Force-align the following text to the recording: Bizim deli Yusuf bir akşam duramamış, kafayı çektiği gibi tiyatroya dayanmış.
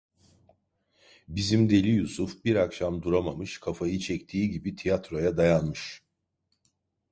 Bizim 1.27 1.69
deli 1.69 1.87
Yusuf 1.89 2.45
bir 2.45 2.55
akşam 2.55 3.03
duramamış, 3.03 3.59
kafayı 3.59 3.99
çektiği 3.99 4.49
gibi 4.51 4.75
tiyatroya 4.75 5.37
dayanmış. 5.37 6.03